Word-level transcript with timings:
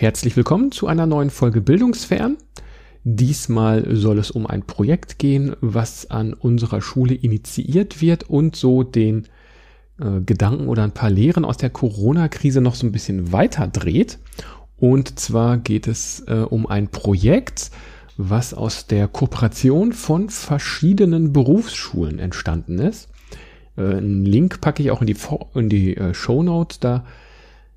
Herzlich 0.00 0.36
willkommen 0.36 0.70
zu 0.70 0.86
einer 0.86 1.06
neuen 1.06 1.28
Folge 1.28 1.60
Bildungsfern. 1.60 2.36
Diesmal 3.02 3.96
soll 3.96 4.20
es 4.20 4.30
um 4.30 4.46
ein 4.46 4.62
Projekt 4.62 5.18
gehen, 5.18 5.56
was 5.60 6.08
an 6.08 6.34
unserer 6.34 6.80
Schule 6.80 7.14
initiiert 7.14 8.00
wird 8.00 8.30
und 8.30 8.54
so 8.54 8.84
den 8.84 9.26
äh, 10.00 10.20
Gedanken 10.24 10.68
oder 10.68 10.84
ein 10.84 10.92
paar 10.92 11.10
Lehren 11.10 11.44
aus 11.44 11.56
der 11.56 11.70
Corona-Krise 11.70 12.60
noch 12.60 12.76
so 12.76 12.86
ein 12.86 12.92
bisschen 12.92 13.32
weiter 13.32 13.66
dreht. 13.66 14.20
Und 14.76 15.18
zwar 15.18 15.58
geht 15.58 15.88
es 15.88 16.20
äh, 16.28 16.44
um 16.48 16.68
ein 16.68 16.86
Projekt, 16.92 17.72
was 18.16 18.54
aus 18.54 18.86
der 18.86 19.08
Kooperation 19.08 19.92
von 19.92 20.30
verschiedenen 20.30 21.32
Berufsschulen 21.32 22.20
entstanden 22.20 22.78
ist. 22.78 23.08
Äh, 23.76 23.96
einen 23.96 24.24
Link 24.24 24.60
packe 24.60 24.80
ich 24.80 24.92
auch 24.92 25.00
in 25.00 25.08
die, 25.08 25.16
in 25.54 25.68
die 25.68 25.96
äh, 25.96 26.14
Show 26.14 26.44
Notes. 26.44 26.78
Da 26.78 27.04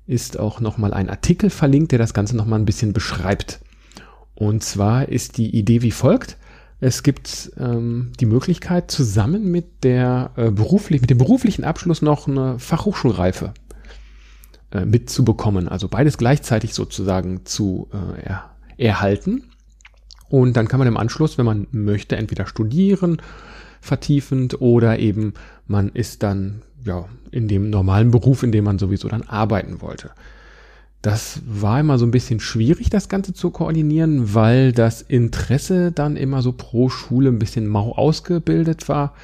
ist 0.06 0.38
auch 0.38 0.60
nochmal 0.60 0.92
ein 0.92 1.08
Artikel 1.08 1.50
verlinkt, 1.50 1.92
der 1.92 1.98
das 1.98 2.14
Ganze 2.14 2.36
nochmal 2.36 2.58
ein 2.58 2.64
bisschen 2.64 2.92
beschreibt. 2.92 3.60
Und 4.34 4.62
zwar 4.62 5.08
ist 5.08 5.36
die 5.38 5.56
Idee 5.56 5.82
wie 5.82 5.90
folgt. 5.90 6.36
Es 6.80 7.04
gibt 7.04 7.52
ähm, 7.58 8.12
die 8.18 8.26
Möglichkeit, 8.26 8.90
zusammen 8.90 9.50
mit 9.50 9.84
der 9.84 10.32
äh, 10.36 10.50
beruflich, 10.50 11.00
mit 11.00 11.10
dem 11.10 11.18
beruflichen 11.18 11.64
Abschluss 11.64 12.02
noch 12.02 12.26
eine 12.26 12.58
Fachhochschulreife 12.58 13.54
äh, 14.72 14.84
mitzubekommen. 14.84 15.68
Also 15.68 15.86
beides 15.86 16.18
gleichzeitig 16.18 16.74
sozusagen 16.74 17.44
zu 17.44 17.88
äh, 17.92 18.22
er, 18.22 18.50
erhalten. 18.78 19.44
Und 20.28 20.56
dann 20.56 20.66
kann 20.66 20.78
man 20.78 20.88
im 20.88 20.96
Anschluss, 20.96 21.38
wenn 21.38 21.46
man 21.46 21.68
möchte, 21.70 22.16
entweder 22.16 22.46
studieren, 22.46 23.22
vertiefend 23.82 24.62
oder 24.62 24.98
eben 25.00 25.34
man 25.66 25.90
ist 25.90 26.22
dann 26.22 26.62
ja, 26.84 27.04
in 27.30 27.48
dem 27.48 27.68
normalen 27.68 28.10
Beruf, 28.10 28.42
in 28.42 28.52
dem 28.52 28.64
man 28.64 28.78
sowieso 28.78 29.08
dann 29.08 29.22
arbeiten 29.22 29.82
wollte. 29.82 30.10
Das 31.02 31.42
war 31.44 31.80
immer 31.80 31.98
so 31.98 32.06
ein 32.06 32.12
bisschen 32.12 32.38
schwierig, 32.38 32.88
das 32.88 33.08
Ganze 33.08 33.34
zu 33.34 33.50
koordinieren, 33.50 34.34
weil 34.34 34.70
das 34.70 35.02
Interesse 35.02 35.90
dann 35.90 36.16
immer 36.16 36.42
so 36.42 36.52
pro 36.52 36.88
Schule 36.88 37.28
ein 37.28 37.40
bisschen 37.40 37.66
mau 37.66 37.92
ausgebildet 37.92 38.88
war. 38.88 39.14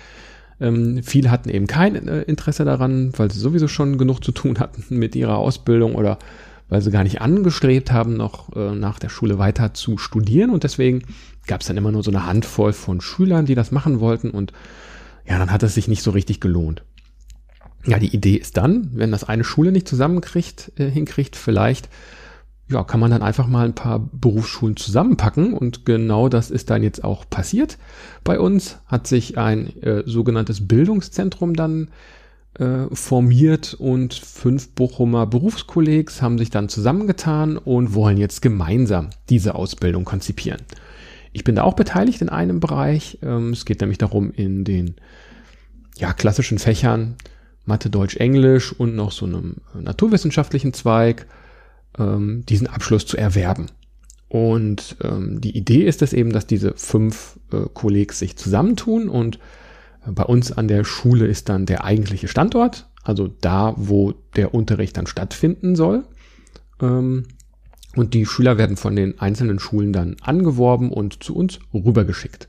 Ähm, 0.61 1.03
viele 1.05 1.31
hatten 1.31 1.51
eben 1.51 1.69
kein 1.69 1.95
äh, 2.09 2.23
Interesse 2.23 2.65
daran, 2.65 3.13
weil 3.17 3.31
sie 3.31 3.39
sowieso 3.39 3.69
schon 3.69 3.97
genug 3.97 4.25
zu 4.25 4.33
tun 4.33 4.59
hatten 4.59 4.99
mit 4.99 5.15
ihrer 5.15 5.39
Ausbildung 5.39 5.95
oder 5.95 6.19
weil 6.69 6.83
sie 6.83 6.91
gar 6.91 7.03
nicht 7.03 7.21
angestrebt 7.21 7.93
haben, 7.93 8.17
noch 8.17 8.55
äh, 8.55 8.75
nach 8.75 8.99
der 8.99 9.09
Schule 9.09 9.39
weiter 9.39 9.75
zu 9.75 9.99
studieren. 9.99 10.51
Und 10.51 10.65
deswegen 10.65 11.03
gab 11.47 11.61
es 11.61 11.67
dann 11.67 11.77
immer 11.77 11.93
nur 11.93 12.03
so 12.03 12.11
eine 12.11 12.27
Handvoll 12.27 12.73
von 12.73 13.01
Schülern, 13.01 13.47
die 13.47 13.55
das 13.55 13.71
machen 13.71 14.01
wollten. 14.01 14.31
Und 14.31 14.53
ja, 15.27 15.39
dann 15.39 15.51
hat 15.51 15.63
es 15.63 15.75
sich 15.75 15.89
nicht 15.89 16.03
so 16.03 16.11
richtig 16.11 16.41
gelohnt. 16.41 16.85
Ja, 17.87 17.99
die 17.99 18.15
Idee 18.15 18.37
ist 18.37 18.57
dann, 18.57 18.91
wenn 18.93 19.13
das 19.13 19.25
eine 19.25 19.45
Schule 19.45 19.73
nicht 19.73 19.89
zusammenkriegt, 19.89 20.73
äh, 20.77 20.91
hinkriegt, 20.91 21.37
vielleicht, 21.37 21.89
ja, 22.71 22.85
kann 22.85 23.01
man 23.01 23.11
dann 23.11 23.23
einfach 23.23 23.47
mal 23.47 23.65
ein 23.65 23.75
paar 23.75 23.99
Berufsschulen 24.13 24.77
zusammenpacken 24.77 25.55
und 25.55 25.87
genau 25.87 26.29
das 26.29 26.51
ist 26.51 26.69
dann 26.69 26.83
jetzt 26.83 27.03
auch 27.03 27.25
passiert. 27.31 27.79
Bei 28.25 28.39
uns 28.39 28.79
hat 28.87 29.07
sich 29.07 29.39
ein 29.39 29.83
äh, 29.83 30.03
sogenanntes 30.05 30.69
Bildungszentrum 30.69 31.55
dann 31.55 31.89
äh, 32.59 32.87
formiert 32.93 33.75
und 33.75 34.15
fünf 34.15 34.71
Bochumer 34.71 35.27
Berufskollegs 35.27 36.23
haben 36.23 36.39
sich 36.39 36.51
dann 36.51 36.69
zusammengetan 36.69 37.57
und 37.57 37.95
wollen 37.95 38.17
jetzt 38.17 38.43
gemeinsam 38.43 39.11
diese 39.29 39.55
Ausbildung 39.55 40.05
konzipieren. 40.05 40.63
Ich 41.33 41.45
bin 41.45 41.55
da 41.55 41.63
auch 41.63 41.75
beteiligt 41.75 42.21
in 42.21 42.29
einem 42.29 42.61
Bereich. 42.61 43.19
Ähm, 43.23 43.53
es 43.53 43.65
geht 43.65 43.81
nämlich 43.81 43.99
darum, 43.99 44.33
in 44.33 44.65
den 44.65 44.97
ja, 45.99 46.13
klassischen 46.13 46.59
Fächern 46.59 47.17
Mathe, 47.65 47.91
Deutsch, 47.91 48.17
Englisch 48.17 48.73
und 48.73 48.97
noch 48.97 49.13
so 49.13 49.27
einem 49.27 49.57
naturwissenschaftlichen 49.75 50.73
Zweig 50.73 51.27
ähm, 51.99 52.45
diesen 52.49 52.67
Abschluss 52.67 53.07
zu 53.07 53.17
erwerben. 53.17 53.67
Und 54.29 54.97
ähm, 55.03 55.41
die 55.41 55.57
Idee 55.57 55.85
ist 55.85 56.03
es 56.03 56.13
eben, 56.13 56.33
dass 56.33 56.47
diese 56.47 56.75
fünf 56.77 57.39
äh, 57.53 57.67
Kollegs 57.73 58.19
sich 58.19 58.37
zusammentun 58.37 59.09
und 59.09 59.39
bei 60.07 60.25
uns 60.25 60.53
an 60.53 60.69
der 60.69 60.85
Schule 60.85 61.27
ist 61.27 61.49
dann 61.49 61.67
der 61.67 61.85
eigentliche 61.85 62.29
Standort, 62.29 62.89
also 63.03 63.29
da, 63.29 63.75
wo 63.77 64.15
der 64.37 64.55
Unterricht 64.55 64.97
dann 64.97 65.07
stattfinden 65.07 65.77
soll. 65.77 66.05
Ähm, 66.81 67.25
und 67.97 68.15
die 68.15 68.27
Schüler 68.27 68.59
werden 68.59 68.77
von 68.77 68.95
den 68.95 69.19
einzelnen 69.19 69.59
Schulen 69.59 69.93
dann 69.93 70.17
angeworben 70.21 70.93
und 70.93 71.23
zu 71.23 71.35
uns 71.35 71.59
rübergeschickt. 71.75 72.49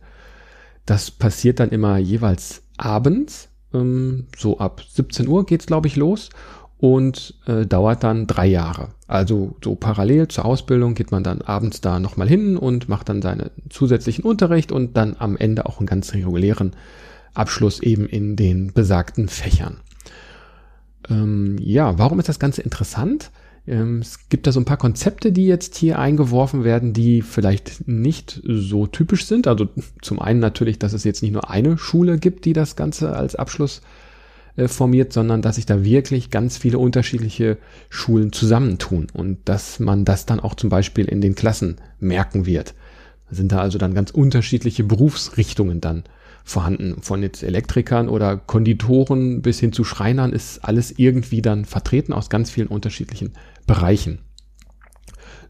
Das 0.85 1.11
passiert 1.11 1.59
dann 1.59 1.69
immer 1.69 1.97
jeweils 1.97 2.63
abends 2.77 3.49
ähm, 3.73 4.27
so 4.37 4.59
ab 4.59 4.83
17 4.87 5.27
Uhr 5.27 5.45
geht's, 5.45 5.65
glaube 5.65 5.87
ich, 5.87 5.95
los 5.95 6.29
und 6.77 7.35
äh, 7.45 7.65
dauert 7.65 8.03
dann 8.03 8.25
drei 8.25 8.47
Jahre. 8.47 8.89
Also 9.07 9.55
so 9.63 9.75
parallel 9.75 10.27
zur 10.29 10.45
Ausbildung 10.45 10.93
geht 10.95 11.11
man 11.11 11.23
dann 11.23 11.41
abends 11.41 11.81
da 11.81 11.99
nochmal 11.99 12.27
hin 12.27 12.57
und 12.57 12.87
macht 12.87 13.09
dann 13.09 13.21
seinen 13.21 13.49
zusätzlichen 13.69 14.23
Unterricht 14.23 14.71
und 14.71 14.95
dann 14.95 15.15
am 15.19 15.35
Ende 15.35 15.65
auch 15.65 15.79
einen 15.79 15.87
ganz 15.87 16.13
regulären 16.13 16.71
Abschluss 17.33 17.81
eben 17.81 18.05
in 18.05 18.35
den 18.35 18.73
besagten 18.73 19.27
Fächern. 19.27 19.77
Ähm, 21.09 21.57
ja, 21.59 21.97
warum 21.97 22.19
ist 22.19 22.29
das 22.29 22.39
Ganze 22.39 22.61
interessant? 22.61 23.31
Ähm, 23.67 23.99
es 23.99 24.29
gibt 24.29 24.47
da 24.47 24.51
so 24.51 24.59
ein 24.59 24.65
paar 24.65 24.77
Konzepte, 24.77 25.31
die 25.31 25.47
jetzt 25.47 25.75
hier 25.75 25.99
eingeworfen 25.99 26.63
werden, 26.63 26.93
die 26.93 27.21
vielleicht 27.21 27.87
nicht 27.87 28.41
so 28.43 28.87
typisch 28.87 29.25
sind. 29.25 29.47
Also 29.47 29.67
zum 30.01 30.19
einen 30.19 30.39
natürlich, 30.39 30.79
dass 30.79 30.93
es 30.93 31.03
jetzt 31.03 31.21
nicht 31.21 31.33
nur 31.33 31.49
eine 31.49 31.77
Schule 31.77 32.17
gibt, 32.17 32.45
die 32.45 32.53
das 32.53 32.75
Ganze 32.75 33.15
als 33.15 33.35
Abschluss 33.35 33.81
äh, 34.55 34.67
formiert, 34.67 35.13
sondern 35.13 35.41
dass 35.41 35.55
sich 35.55 35.65
da 35.65 35.83
wirklich 35.83 36.31
ganz 36.31 36.57
viele 36.57 36.79
unterschiedliche 36.79 37.57
Schulen 37.89 38.33
zusammentun 38.33 39.07
und 39.13 39.37
dass 39.45 39.79
man 39.79 40.05
das 40.05 40.25
dann 40.25 40.39
auch 40.39 40.55
zum 40.55 40.69
Beispiel 40.69 41.05
in 41.05 41.21
den 41.21 41.35
Klassen 41.35 41.77
merken 41.99 42.45
wird. 42.45 42.73
Sind 43.31 43.51
da 43.51 43.59
also 43.59 43.77
dann 43.77 43.93
ganz 43.93 44.11
unterschiedliche 44.11 44.83
Berufsrichtungen 44.83 45.81
dann 45.81 46.03
vorhanden. 46.43 47.01
Von 47.01 47.21
jetzt 47.21 47.43
Elektrikern 47.43 48.09
oder 48.09 48.37
Konditoren 48.37 49.41
bis 49.41 49.59
hin 49.59 49.71
zu 49.71 49.83
Schreinern 49.83 50.33
ist 50.33 50.59
alles 50.65 50.93
irgendwie 50.97 51.41
dann 51.41 51.65
vertreten 51.65 52.13
aus 52.13 52.29
ganz 52.29 52.49
vielen 52.49 52.67
unterschiedlichen 52.67 53.33
Bereichen. 53.67 54.19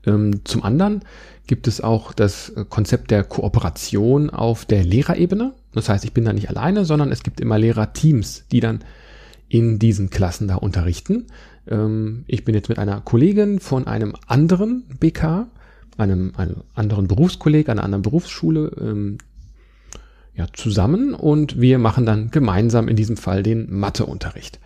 Ähm, 0.06 0.42
zum 0.46 0.64
anderen 0.64 1.02
gibt 1.48 1.68
es 1.68 1.82
auch 1.82 2.14
das 2.14 2.54
Konzept 2.70 3.12
der 3.12 3.24
Kooperation 3.24 4.30
auf 4.30 4.66
der 4.66 4.84
Lehrerebene. 4.84 5.54
Das 5.74 5.90
heißt, 5.90 6.06
ich 6.06 6.14
bin 6.14 6.26
da 6.26 6.34
nicht 6.34 6.50
alleine, 6.50 6.86
sondern 6.86 7.12
es 7.12 7.24
gibt 7.24 7.40
immer 7.40 7.58
Lehrerteams, 7.58 8.46
die 8.52 8.60
dann 8.60 8.84
in 9.48 9.80
diesen 9.80 10.12
Klassen 10.12 10.48
da 10.48 10.56
unterrichten. 10.56 11.28
Ähm, 11.68 12.24
ich 12.28 12.46
bin 12.46 12.56
jetzt 12.56 12.70
mit 12.70 12.78
einer 12.78 13.02
Kollegin 13.02 13.60
von 13.60 13.88
einem 13.88 14.14
anderen 14.28 14.84
BK, 15.00 15.48
einem, 16.00 16.34
einem 16.38 16.58
anderen 16.74 17.08
Berufskolleg, 17.08 17.70
einer 17.70 17.84
anderen 17.84 18.02
Berufsschule 18.02 18.72
ähm, 18.80 19.18
ja, 20.36 20.48
zusammen 20.54 21.14
und 21.14 21.60
wir 21.60 21.80
machen 21.80 22.06
dann 22.06 22.32
gemeinsam 22.32 22.88
in 22.88 22.96
diesem 22.96 23.18
Fall 23.18 23.44
den 23.44 23.68
Matheunterricht. 23.78 24.60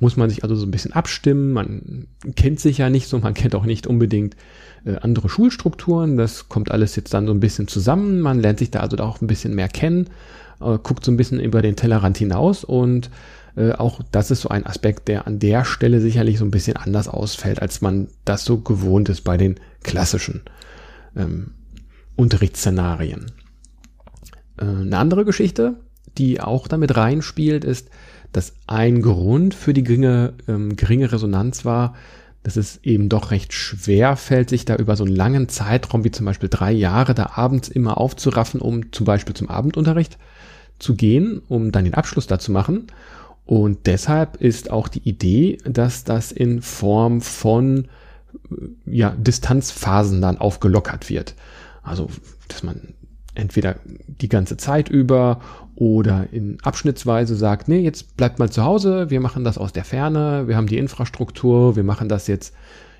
Muss 0.00 0.16
man 0.16 0.30
sich 0.30 0.44
also 0.44 0.54
so 0.54 0.64
ein 0.64 0.70
bisschen 0.70 0.92
abstimmen, 0.92 1.52
man 1.52 2.06
kennt 2.36 2.60
sich 2.60 2.78
ja 2.78 2.88
nicht 2.88 3.08
so, 3.08 3.18
man 3.18 3.34
kennt 3.34 3.56
auch 3.56 3.64
nicht 3.64 3.88
unbedingt 3.88 4.36
äh, 4.84 4.96
andere 4.96 5.28
Schulstrukturen, 5.28 6.16
das 6.16 6.48
kommt 6.48 6.70
alles 6.70 6.94
jetzt 6.94 7.12
dann 7.14 7.26
so 7.26 7.32
ein 7.32 7.40
bisschen 7.40 7.66
zusammen, 7.66 8.20
man 8.20 8.38
lernt 8.38 8.60
sich 8.60 8.70
da 8.70 8.80
also 8.80 8.96
auch 8.98 9.20
ein 9.20 9.26
bisschen 9.26 9.56
mehr 9.56 9.68
kennen, 9.68 10.08
äh, 10.60 10.78
guckt 10.80 11.04
so 11.04 11.10
ein 11.10 11.16
bisschen 11.16 11.40
über 11.40 11.62
den 11.62 11.74
Tellerrand 11.74 12.16
hinaus 12.16 12.62
und 12.62 13.10
äh, 13.56 13.72
auch 13.72 14.00
das 14.12 14.30
ist 14.30 14.42
so 14.42 14.50
ein 14.50 14.66
Aspekt, 14.66 15.08
der 15.08 15.26
an 15.26 15.40
der 15.40 15.64
Stelle 15.64 16.00
sicherlich 16.00 16.38
so 16.38 16.44
ein 16.44 16.52
bisschen 16.52 16.76
anders 16.76 17.08
ausfällt, 17.08 17.60
als 17.60 17.80
man 17.80 18.06
das 18.24 18.44
so 18.44 18.58
gewohnt 18.58 19.08
ist 19.08 19.22
bei 19.22 19.36
den 19.36 19.56
klassischen 19.82 20.42
ähm, 21.18 21.52
Unterrichtsszenarien. 22.16 23.32
Äh, 24.56 24.64
eine 24.64 24.98
andere 24.98 25.24
Geschichte, 25.24 25.76
die 26.16 26.40
auch 26.40 26.68
damit 26.68 26.96
reinspielt, 26.96 27.64
ist, 27.64 27.90
dass 28.32 28.54
ein 28.66 29.02
Grund 29.02 29.54
für 29.54 29.74
die 29.74 29.82
geringe, 29.82 30.34
ähm, 30.48 30.76
geringe 30.76 31.12
Resonanz 31.12 31.64
war, 31.64 31.94
dass 32.42 32.56
es 32.56 32.82
eben 32.82 33.08
doch 33.08 33.30
recht 33.30 33.52
schwer 33.52 34.16
fällt, 34.16 34.50
sich 34.50 34.64
da 34.64 34.76
über 34.76 34.96
so 34.96 35.04
einen 35.04 35.14
langen 35.14 35.48
Zeitraum 35.48 36.04
wie 36.04 36.10
zum 36.10 36.24
Beispiel 36.26 36.48
drei 36.48 36.72
Jahre 36.72 37.14
da 37.14 37.32
abends 37.34 37.68
immer 37.68 37.98
aufzuraffen, 37.98 38.60
um 38.60 38.92
zum 38.92 39.04
Beispiel 39.06 39.34
zum 39.34 39.48
Abendunterricht 39.48 40.18
zu 40.78 40.94
gehen, 40.94 41.42
um 41.48 41.72
dann 41.72 41.84
den 41.84 41.94
Abschluss 41.94 42.26
da 42.26 42.38
zu 42.38 42.52
machen. 42.52 42.86
Und 43.44 43.86
deshalb 43.86 44.36
ist 44.40 44.70
auch 44.70 44.88
die 44.88 45.08
Idee, 45.08 45.58
dass 45.64 46.04
das 46.04 46.32
in 46.32 46.62
Form 46.62 47.20
von 47.20 47.88
ja, 48.86 49.10
Distanzphasen 49.10 50.20
dann 50.20 50.38
aufgelockert 50.38 51.08
wird. 51.10 51.34
Also, 51.82 52.08
dass 52.48 52.62
man 52.62 52.94
entweder 53.34 53.76
die 54.06 54.28
ganze 54.28 54.56
Zeit 54.56 54.88
über 54.88 55.40
oder 55.76 56.26
in 56.32 56.58
Abschnittsweise 56.62 57.36
sagt, 57.36 57.68
nee, 57.68 57.80
jetzt 57.80 58.16
bleibt 58.16 58.38
mal 58.38 58.50
zu 58.50 58.64
Hause, 58.64 59.10
wir 59.10 59.20
machen 59.20 59.44
das 59.44 59.58
aus 59.58 59.72
der 59.72 59.84
Ferne, 59.84 60.48
wir 60.48 60.56
haben 60.56 60.66
die 60.66 60.78
Infrastruktur, 60.78 61.76
wir 61.76 61.84
machen 61.84 62.08
das 62.08 62.26
jetzt, 62.26 62.52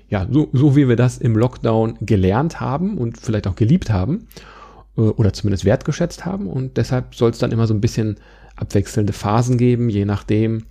ja, 0.07 0.25
so, 0.31 0.47
so 0.53 0.77
wie 0.77 0.87
wir 0.87 0.95
das 0.95 1.17
im 1.17 1.35
Lockdown 1.35 1.97
gelernt 2.01 2.61
haben 2.61 2.97
und 2.97 3.19
vielleicht 3.19 3.47
auch 3.47 3.55
geliebt 3.55 3.89
haben 3.89 4.27
äh, 4.97 5.01
oder 5.01 5.33
zumindest 5.33 5.65
wertgeschätzt 5.65 6.25
haben 6.25 6.47
und 6.47 6.77
deshalb 6.77 7.15
soll 7.15 7.31
es 7.31 7.39
dann 7.39 7.51
immer 7.51 7.67
so 7.67 7.73
ein 7.73 7.81
bisschen 7.81 8.15
abwechselnde 8.55 9.13
Phasen 9.13 9.57
geben, 9.57 9.89
je 9.89 10.05
nachdem, 10.05 10.63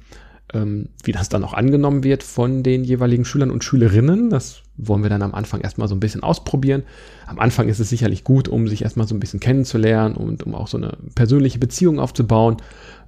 ähm, 0.55 0.89
wie 1.05 1.12
das 1.12 1.29
dann 1.29 1.45
auch 1.45 1.55
angenommen 1.55 2.05
wird 2.05 2.23
von 2.23 2.62
den 2.62 2.85
jeweiligen 2.85 3.25
Schülern 3.25 3.50
und 3.50 3.65
Schülerinnen. 3.65 4.31
Das 4.31 4.62
wollen 4.77 5.03
wir 5.03 5.11
dann 5.11 5.23
am 5.23 5.35
Anfang 5.35 5.61
erstmal 5.61 5.89
so 5.89 5.95
ein 5.95 6.00
bisschen 6.00 6.23
ausprobieren. 6.23 6.85
Am 7.27 7.39
Anfang 7.39 7.69
ist 7.69 7.81
es 7.81 7.89
sicherlich 7.89 8.25
gut, 8.25 8.49
um 8.49 8.69
sich 8.69 8.83
erstmal 8.83 9.06
so 9.06 9.15
ein 9.15 9.21
bisschen 9.21 9.41
kennenzulernen 9.41 10.17
und 10.17 10.45
um 10.45 10.55
auch 10.55 10.69
so 10.69 10.79
eine 10.79 10.97
persönliche 11.15 11.59
Beziehung 11.59 11.99
aufzubauen, 11.99 12.56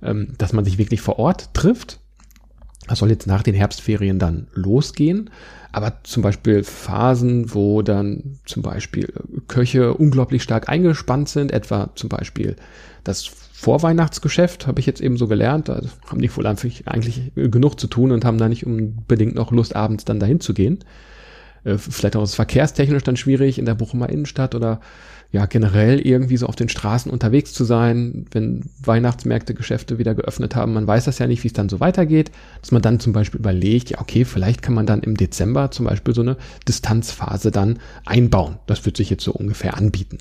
ähm, 0.02 0.34
dass 0.38 0.52
man 0.52 0.64
sich 0.64 0.78
wirklich 0.78 1.00
vor 1.00 1.18
Ort 1.18 1.54
trifft. 1.54 2.00
Das 2.90 2.98
soll 2.98 3.10
jetzt 3.10 3.28
nach 3.28 3.44
den 3.44 3.54
Herbstferien 3.54 4.18
dann 4.18 4.48
losgehen. 4.52 5.30
Aber 5.70 6.00
zum 6.02 6.24
Beispiel 6.24 6.64
Phasen, 6.64 7.54
wo 7.54 7.82
dann 7.82 8.40
zum 8.46 8.64
Beispiel 8.64 9.12
Köche 9.46 9.94
unglaublich 9.94 10.42
stark 10.42 10.68
eingespannt 10.68 11.28
sind, 11.28 11.52
etwa 11.52 11.90
zum 11.94 12.08
Beispiel 12.08 12.56
das 13.04 13.26
Vorweihnachtsgeschäft, 13.26 14.66
habe 14.66 14.80
ich 14.80 14.86
jetzt 14.86 15.00
eben 15.00 15.16
so 15.16 15.28
gelernt. 15.28 15.68
Da 15.68 15.82
haben 16.08 16.20
die 16.20 16.36
wohl 16.36 16.44
eigentlich, 16.48 16.88
eigentlich 16.88 17.30
genug 17.36 17.78
zu 17.78 17.86
tun 17.86 18.10
und 18.10 18.24
haben 18.24 18.38
da 18.38 18.48
nicht 18.48 18.66
unbedingt 18.66 19.36
noch 19.36 19.52
Lust, 19.52 19.76
abends 19.76 20.04
dann 20.04 20.18
dahin 20.18 20.40
zu 20.40 20.52
gehen. 20.52 20.80
Äh, 21.64 21.78
vielleicht 21.78 22.16
auch 22.16 22.28
verkehrstechnisch 22.28 23.02
dann 23.02 23.16
schwierig 23.16 23.58
in 23.58 23.64
der 23.64 23.74
Bochumer 23.74 24.08
Innenstadt 24.08 24.54
oder 24.54 24.80
ja 25.32 25.46
generell 25.46 26.00
irgendwie 26.00 26.36
so 26.36 26.46
auf 26.46 26.56
den 26.56 26.68
Straßen 26.68 27.10
unterwegs 27.10 27.52
zu 27.52 27.64
sein, 27.64 28.26
wenn 28.32 28.62
Weihnachtsmärkte, 28.82 29.54
Geschäfte 29.54 29.98
wieder 29.98 30.14
geöffnet 30.14 30.56
haben. 30.56 30.74
Man 30.74 30.86
weiß 30.86 31.04
das 31.04 31.18
ja 31.18 31.26
nicht, 31.28 31.44
wie 31.44 31.48
es 31.48 31.52
dann 31.52 31.68
so 31.68 31.78
weitergeht, 31.78 32.32
dass 32.60 32.72
man 32.72 32.82
dann 32.82 32.98
zum 32.98 33.12
Beispiel 33.12 33.38
überlegt, 33.38 33.90
ja 33.90 34.00
okay, 34.00 34.24
vielleicht 34.24 34.62
kann 34.62 34.74
man 34.74 34.86
dann 34.86 35.02
im 35.02 35.16
Dezember 35.16 35.70
zum 35.70 35.86
Beispiel 35.86 36.14
so 36.14 36.22
eine 36.22 36.36
Distanzphase 36.66 37.50
dann 37.52 37.78
einbauen. 38.04 38.56
Das 38.66 38.84
wird 38.84 38.96
sich 38.96 39.10
jetzt 39.10 39.22
so 39.24 39.32
ungefähr 39.32 39.76
anbieten. 39.76 40.18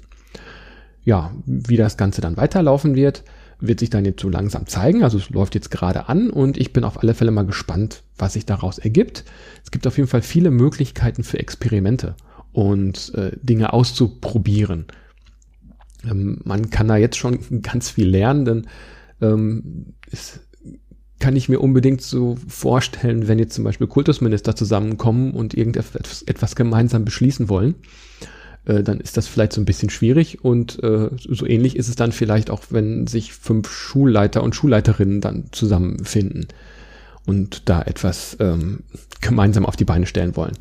Ja, 1.06 1.32
wie 1.46 1.78
das 1.78 1.98
Ganze 1.98 2.22
dann 2.22 2.38
weiterlaufen 2.38 2.94
wird, 2.94 3.24
wird 3.60 3.80
sich 3.80 3.90
dann 3.90 4.06
jetzt 4.06 4.22
so 4.22 4.30
langsam 4.30 4.68
zeigen. 4.68 5.04
Also 5.04 5.18
es 5.18 5.30
läuft 5.30 5.56
jetzt 5.56 5.72
gerade 5.72 6.08
an 6.10 6.30
und 6.30 6.58
ich 6.58 6.74
bin 6.74 6.84
auf 6.84 7.02
alle 7.02 7.14
Fälle 7.14 7.32
mal 7.32 7.46
gespannt, 7.46 8.04
was 8.18 8.34
sich 8.34 8.46
daraus 8.46 8.78
ergibt. 8.78 9.26
Es 9.64 9.72
gibt 9.72 9.86
auf 9.86 9.98
jeden 9.98 10.10
Fall 10.10 10.22
viele 10.22 10.52
Möglichkeiten 10.52 11.24
für 11.24 11.40
Experimente 11.40 12.16
und 12.52 13.14
äh, 13.16 13.32
Dinge 13.42 13.74
auszuprobieren. 13.74 14.86
Ähm, 16.10 16.42
man 16.44 16.70
kann 16.70 16.88
da 16.88 16.98
jetzt 16.98 17.18
schon 17.18 17.40
ganz 17.62 17.90
viel 17.90 18.08
lernen, 18.08 18.46
denn 18.46 18.68
ähm, 19.22 19.94
es 20.10 20.40
kann 21.20 21.36
ich 21.36 21.50
mir 21.50 21.60
unbedingt 21.60 22.02
so 22.02 22.38
vorstellen, 22.48 23.28
wenn 23.28 23.40
jetzt 23.40 23.54
zum 23.54 23.66
Beispiel 23.66 23.88
Kultusminister 23.88 24.56
zusammenkommen 24.56 25.34
und 25.34 25.54
irgendetwas 25.54 26.22
etwas 26.22 26.56
gemeinsam 26.56 27.04
beschließen 27.04 27.50
wollen 27.50 27.76
äh, 28.66 28.84
dann 28.84 29.00
ist 29.00 29.18
das 29.18 29.28
vielleicht 29.28 29.54
so 29.54 29.62
ein 29.62 29.66
bisschen 29.66 29.90
schwierig 29.90 30.44
und 30.44 30.82
äh, 30.84 31.10
so 31.18 31.46
ähnlich 31.46 31.76
ist 31.76 31.90
es 31.90 31.96
dann 31.96 32.12
vielleicht 32.12 32.50
auch, 32.50 32.64
wenn 32.70 33.08
sich 33.08 33.34
fünf 33.34 33.72
Schulleiter 33.72 34.44
und 34.44 34.56
Schulleiterinnen 34.56 35.22
dann 35.22 35.46
zusammenfinden 35.52 36.48
und 37.26 37.70
da 37.70 37.82
etwas 37.82 38.38
ähm, 38.40 38.84
gemeinsam 39.22 39.66
auf 39.66 39.76
die 39.76 39.86
Beine 39.86 40.06
stellen 40.06 40.36
wollen. 40.36 40.58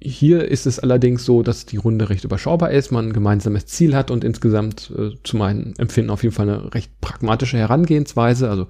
Hier 0.00 0.44
ist 0.50 0.66
es 0.66 0.78
allerdings 0.78 1.24
so, 1.24 1.42
dass 1.42 1.64
die 1.64 1.78
Runde 1.78 2.10
recht 2.10 2.24
überschaubar 2.24 2.70
ist, 2.70 2.92
man 2.92 3.08
ein 3.08 3.12
gemeinsames 3.14 3.64
Ziel 3.66 3.96
hat 3.96 4.10
und 4.10 4.22
insgesamt 4.22 4.92
äh, 4.96 5.12
zu 5.22 5.38
meinem 5.38 5.72
Empfinden 5.78 6.10
auf 6.10 6.22
jeden 6.22 6.34
Fall 6.34 6.48
eine 6.48 6.74
recht 6.74 7.00
pragmatische 7.00 7.56
Herangehensweise. 7.56 8.50
Also 8.50 8.68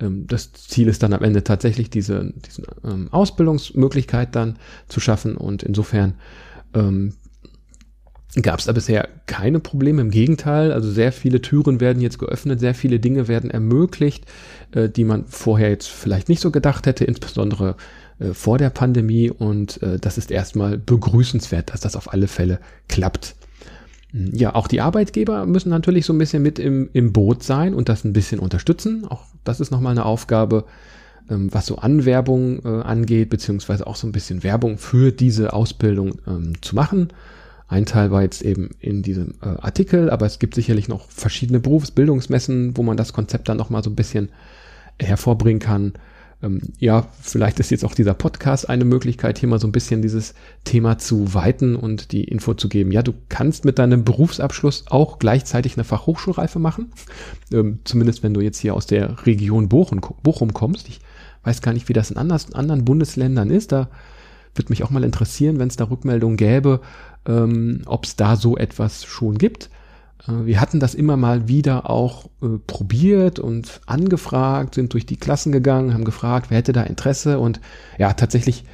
ähm, 0.00 0.26
das 0.26 0.52
Ziel 0.54 0.88
ist 0.88 1.02
dann 1.02 1.12
am 1.12 1.22
Ende 1.22 1.44
tatsächlich 1.44 1.90
diese, 1.90 2.32
diese 2.46 2.62
ähm, 2.82 3.08
Ausbildungsmöglichkeit 3.10 4.34
dann 4.34 4.56
zu 4.88 5.00
schaffen 5.00 5.36
und 5.36 5.62
insofern 5.62 6.14
ähm, 6.72 7.12
gab 8.42 8.58
es 8.58 8.64
da 8.64 8.72
bisher 8.72 9.08
keine 9.26 9.60
Probleme. 9.60 10.00
Im 10.00 10.10
Gegenteil, 10.10 10.72
also 10.72 10.90
sehr 10.90 11.12
viele 11.12 11.40
Türen 11.40 11.80
werden 11.80 12.02
jetzt 12.02 12.18
geöffnet, 12.18 12.60
sehr 12.60 12.74
viele 12.74 12.98
Dinge 12.98 13.28
werden 13.28 13.50
ermöglicht, 13.50 14.24
äh, 14.72 14.88
die 14.88 15.04
man 15.04 15.24
vorher 15.26 15.70
jetzt 15.70 15.88
vielleicht 15.88 16.28
nicht 16.28 16.40
so 16.40 16.50
gedacht 16.50 16.86
hätte, 16.86 17.04
insbesondere 17.04 17.76
äh, 18.18 18.34
vor 18.34 18.58
der 18.58 18.70
Pandemie. 18.70 19.30
Und 19.30 19.82
äh, 19.82 19.98
das 19.98 20.18
ist 20.18 20.30
erstmal 20.30 20.78
begrüßenswert, 20.78 21.72
dass 21.72 21.80
das 21.80 21.96
auf 21.96 22.12
alle 22.12 22.26
Fälle 22.26 22.58
klappt. 22.88 23.36
Hm, 24.10 24.34
ja, 24.34 24.54
auch 24.54 24.66
die 24.66 24.80
Arbeitgeber 24.80 25.46
müssen 25.46 25.70
natürlich 25.70 26.06
so 26.06 26.12
ein 26.12 26.18
bisschen 26.18 26.42
mit 26.42 26.58
im, 26.58 26.90
im 26.92 27.12
Boot 27.12 27.42
sein 27.42 27.72
und 27.74 27.88
das 27.88 28.04
ein 28.04 28.12
bisschen 28.12 28.40
unterstützen. 28.40 29.06
Auch 29.08 29.24
das 29.44 29.60
ist 29.60 29.70
nochmal 29.70 29.92
eine 29.92 30.04
Aufgabe, 30.04 30.64
ähm, 31.30 31.52
was 31.52 31.66
so 31.66 31.76
Anwerbung 31.76 32.64
äh, 32.64 32.82
angeht, 32.82 33.30
beziehungsweise 33.30 33.86
auch 33.86 33.96
so 33.96 34.06
ein 34.06 34.12
bisschen 34.12 34.42
Werbung 34.42 34.78
für 34.78 35.12
diese 35.12 35.52
Ausbildung 35.52 36.16
ähm, 36.26 36.54
zu 36.62 36.74
machen. 36.74 37.08
Ein 37.66 37.86
Teil 37.86 38.10
war 38.10 38.22
jetzt 38.22 38.42
eben 38.42 38.70
in 38.78 39.02
diesem 39.02 39.34
äh, 39.42 39.46
Artikel, 39.46 40.10
aber 40.10 40.26
es 40.26 40.38
gibt 40.38 40.54
sicherlich 40.54 40.88
noch 40.88 41.08
verschiedene 41.10 41.60
Berufsbildungsmessen, 41.60 42.76
wo 42.76 42.82
man 42.82 42.96
das 42.96 43.12
Konzept 43.12 43.48
dann 43.48 43.56
noch 43.56 43.70
mal 43.70 43.82
so 43.82 43.90
ein 43.90 43.96
bisschen 43.96 44.28
hervorbringen 45.00 45.60
kann. 45.60 45.94
Ähm, 46.42 46.60
ja, 46.78 47.06
vielleicht 47.20 47.58
ist 47.60 47.70
jetzt 47.70 47.84
auch 47.84 47.94
dieser 47.94 48.12
Podcast 48.12 48.68
eine 48.68 48.84
Möglichkeit, 48.84 49.38
hier 49.38 49.48
mal 49.48 49.58
so 49.58 49.66
ein 49.66 49.72
bisschen 49.72 50.02
dieses 50.02 50.34
Thema 50.64 50.98
zu 50.98 51.32
weiten 51.32 51.74
und 51.74 52.12
die 52.12 52.24
Info 52.24 52.54
zu 52.54 52.68
geben. 52.68 52.92
Ja, 52.92 53.02
du 53.02 53.14
kannst 53.30 53.64
mit 53.64 53.78
deinem 53.78 54.04
Berufsabschluss 54.04 54.84
auch 54.88 55.18
gleichzeitig 55.18 55.76
eine 55.76 55.84
Fachhochschulreife 55.84 56.58
machen. 56.58 56.92
Ähm, 57.50 57.78
zumindest 57.84 58.22
wenn 58.22 58.34
du 58.34 58.40
jetzt 58.42 58.58
hier 58.58 58.74
aus 58.74 58.86
der 58.86 59.26
Region 59.26 59.68
Bochum, 59.68 60.00
Bochum 60.22 60.52
kommst. 60.52 60.88
Ich 60.88 61.00
weiß 61.44 61.62
gar 61.62 61.72
nicht, 61.72 61.88
wie 61.88 61.94
das 61.94 62.10
in 62.10 62.18
anders, 62.18 62.52
anderen 62.52 62.84
Bundesländern 62.84 63.50
ist. 63.50 63.72
Da 63.72 63.88
würde 64.54 64.70
mich 64.70 64.84
auch 64.84 64.90
mal 64.90 65.04
interessieren, 65.04 65.58
wenn 65.58 65.68
es 65.68 65.76
da 65.76 65.84
Rückmeldungen 65.84 66.36
gäbe, 66.36 66.80
ähm, 67.26 67.82
ob 67.86 68.04
es 68.04 68.16
da 68.16 68.36
so 68.36 68.56
etwas 68.56 69.04
schon 69.04 69.38
gibt. 69.38 69.70
Äh, 70.26 70.46
wir 70.46 70.60
hatten 70.60 70.80
das 70.80 70.94
immer 70.94 71.16
mal 71.16 71.48
wieder 71.48 71.90
auch 71.90 72.26
äh, 72.42 72.58
probiert 72.66 73.38
und 73.38 73.80
angefragt, 73.86 74.74
sind 74.74 74.92
durch 74.92 75.06
die 75.06 75.16
Klassen 75.16 75.52
gegangen, 75.52 75.94
haben 75.94 76.04
gefragt, 76.04 76.50
wer 76.50 76.58
hätte 76.58 76.72
da 76.72 76.82
Interesse 76.82 77.38
und 77.38 77.60
ja, 77.98 78.12
tatsächlich 78.12 78.64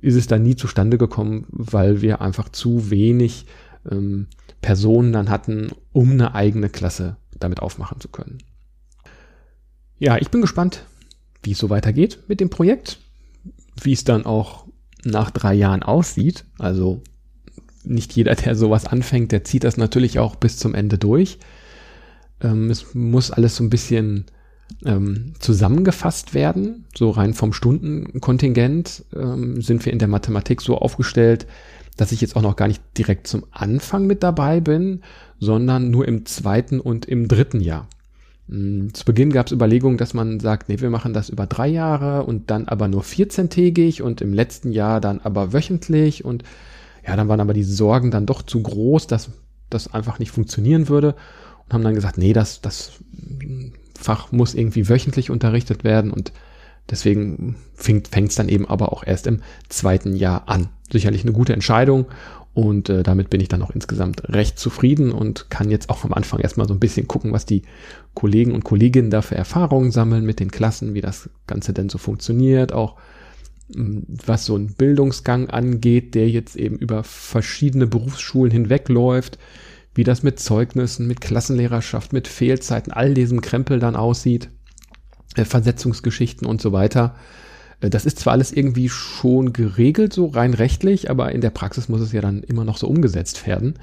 ist 0.00 0.16
es 0.16 0.26
da 0.26 0.38
nie 0.38 0.56
zustande 0.56 0.98
gekommen, 0.98 1.46
weil 1.50 2.02
wir 2.02 2.20
einfach 2.20 2.48
zu 2.48 2.90
wenig 2.90 3.46
ähm, 3.90 4.26
Personen 4.60 5.12
dann 5.12 5.30
hatten, 5.30 5.70
um 5.92 6.12
eine 6.12 6.34
eigene 6.34 6.68
Klasse 6.68 7.16
damit 7.38 7.60
aufmachen 7.60 8.00
zu 8.00 8.08
können. 8.08 8.38
Ja, 9.98 10.18
ich 10.18 10.30
bin 10.30 10.40
gespannt, 10.40 10.84
wie 11.42 11.52
es 11.52 11.58
so 11.58 11.70
weitergeht 11.70 12.20
mit 12.28 12.40
dem 12.40 12.50
Projekt, 12.50 12.98
wie 13.80 13.92
es 13.92 14.04
dann 14.04 14.26
auch 14.26 14.61
nach 15.04 15.30
drei 15.30 15.54
Jahren 15.54 15.82
aussieht. 15.82 16.44
Also 16.58 17.02
nicht 17.84 18.12
jeder, 18.14 18.34
der 18.34 18.54
sowas 18.54 18.86
anfängt, 18.86 19.32
der 19.32 19.44
zieht 19.44 19.64
das 19.64 19.76
natürlich 19.76 20.18
auch 20.18 20.36
bis 20.36 20.56
zum 20.56 20.74
Ende 20.74 20.98
durch. 20.98 21.38
Ähm, 22.40 22.70
es 22.70 22.94
muss 22.94 23.30
alles 23.30 23.56
so 23.56 23.64
ein 23.64 23.70
bisschen 23.70 24.26
ähm, 24.84 25.34
zusammengefasst 25.38 26.34
werden. 26.34 26.86
So 26.96 27.10
rein 27.10 27.34
vom 27.34 27.52
Stundenkontingent 27.52 29.04
ähm, 29.14 29.60
sind 29.60 29.84
wir 29.84 29.92
in 29.92 29.98
der 29.98 30.08
Mathematik 30.08 30.60
so 30.60 30.78
aufgestellt, 30.78 31.46
dass 31.96 32.12
ich 32.12 32.20
jetzt 32.20 32.36
auch 32.36 32.42
noch 32.42 32.56
gar 32.56 32.68
nicht 32.68 32.82
direkt 32.96 33.26
zum 33.26 33.44
Anfang 33.50 34.06
mit 34.06 34.22
dabei 34.22 34.60
bin, 34.60 35.02
sondern 35.38 35.90
nur 35.90 36.06
im 36.08 36.24
zweiten 36.24 36.80
und 36.80 37.06
im 37.06 37.28
dritten 37.28 37.60
Jahr. 37.60 37.88
Mm, 38.52 38.92
zu 38.92 39.06
Beginn 39.06 39.32
gab 39.32 39.46
es 39.46 39.52
Überlegungen, 39.52 39.96
dass 39.96 40.12
man 40.12 40.38
sagt, 40.38 40.68
nee, 40.68 40.78
wir 40.78 40.90
machen 40.90 41.14
das 41.14 41.30
über 41.30 41.46
drei 41.46 41.68
Jahre 41.68 42.24
und 42.24 42.50
dann 42.50 42.68
aber 42.68 42.86
nur 42.86 43.02
14-tägig 43.02 44.02
und 44.02 44.20
im 44.20 44.34
letzten 44.34 44.72
Jahr 44.72 45.00
dann 45.00 45.20
aber 45.20 45.54
wöchentlich 45.54 46.22
und 46.22 46.44
ja, 47.06 47.16
dann 47.16 47.28
waren 47.28 47.40
aber 47.40 47.54
die 47.54 47.64
Sorgen 47.64 48.10
dann 48.10 48.26
doch 48.26 48.42
zu 48.42 48.62
groß, 48.62 49.06
dass 49.06 49.30
das 49.70 49.92
einfach 49.94 50.18
nicht 50.18 50.32
funktionieren 50.32 50.88
würde 50.88 51.14
und 51.64 51.72
haben 51.72 51.82
dann 51.82 51.94
gesagt, 51.94 52.18
nee, 52.18 52.34
das, 52.34 52.60
das 52.60 52.92
Fach 53.98 54.32
muss 54.32 54.54
irgendwie 54.54 54.86
wöchentlich 54.86 55.30
unterrichtet 55.30 55.82
werden 55.82 56.10
und 56.10 56.32
deswegen 56.90 57.56
fängt 57.74 58.10
es 58.12 58.34
dann 58.34 58.50
eben 58.50 58.68
aber 58.68 58.92
auch 58.92 59.02
erst 59.02 59.26
im 59.26 59.40
zweiten 59.70 60.14
Jahr 60.14 60.46
an. 60.48 60.68
Sicherlich 60.90 61.22
eine 61.22 61.32
gute 61.32 61.54
Entscheidung 61.54 62.04
und 62.54 62.90
äh, 62.90 63.02
damit 63.02 63.30
bin 63.30 63.40
ich 63.40 63.48
dann 63.48 63.62
auch 63.62 63.70
insgesamt 63.70 64.28
recht 64.28 64.58
zufrieden 64.58 65.10
und 65.10 65.48
kann 65.48 65.70
jetzt 65.70 65.88
auch 65.88 66.04
am 66.04 66.12
Anfang 66.12 66.40
erstmal 66.40 66.68
so 66.68 66.74
ein 66.74 66.80
bisschen 66.80 67.08
gucken, 67.08 67.32
was 67.32 67.46
die 67.46 67.62
Kollegen 68.14 68.52
und 68.52 68.62
Kolleginnen 68.62 69.10
da 69.10 69.22
für 69.22 69.36
Erfahrungen 69.36 69.90
sammeln 69.90 70.24
mit 70.26 70.38
den 70.38 70.50
Klassen, 70.50 70.92
wie 70.92 71.00
das 71.00 71.30
Ganze 71.46 71.72
denn 71.72 71.88
so 71.88 71.96
funktioniert, 71.96 72.72
auch 72.72 72.96
hm, 73.74 74.04
was 74.26 74.44
so 74.44 74.56
ein 74.56 74.74
Bildungsgang 74.74 75.48
angeht, 75.48 76.14
der 76.14 76.28
jetzt 76.28 76.56
eben 76.56 76.76
über 76.76 77.04
verschiedene 77.04 77.86
Berufsschulen 77.86 78.52
hinwegläuft, 78.52 79.38
wie 79.94 80.04
das 80.04 80.22
mit 80.22 80.38
Zeugnissen, 80.38 81.06
mit 81.06 81.22
Klassenlehrerschaft, 81.22 82.12
mit 82.12 82.28
Fehlzeiten, 82.28 82.92
all 82.92 83.14
diesem 83.14 83.40
Krempel 83.40 83.78
dann 83.78 83.96
aussieht, 83.96 84.50
äh, 85.36 85.46
Versetzungsgeschichten 85.46 86.46
und 86.46 86.60
so 86.60 86.72
weiter. 86.72 87.14
Äh, 87.82 87.90
das 87.90 88.06
ist 88.06 88.18
zwar 88.18 88.32
alles 88.32 88.52
irgendwie 88.52 88.88
schon 88.88 89.52
geregelt, 89.52 90.12
so 90.12 90.26
rein 90.26 90.54
rechtlich, 90.54 91.10
aber 91.10 91.32
in 91.32 91.42
der 91.42 91.50
Praxis 91.50 91.88
muss 91.88 92.00
es 92.00 92.12
ja 92.12 92.22
dann 92.22 92.42
immer 92.42 92.64
noch 92.64 92.78
so 92.78 92.86
umgesetzt 92.86 93.46
werden. 93.46 93.74